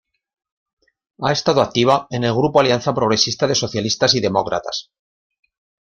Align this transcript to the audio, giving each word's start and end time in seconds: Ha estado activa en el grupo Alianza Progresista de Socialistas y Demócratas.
Ha 1.27 1.31
estado 1.33 1.61
activa 1.61 2.07
en 2.09 2.23
el 2.23 2.33
grupo 2.33 2.59
Alianza 2.59 2.91
Progresista 2.95 3.45
de 3.45 3.53
Socialistas 3.53 4.15
y 4.15 4.19
Demócratas. 4.19 4.89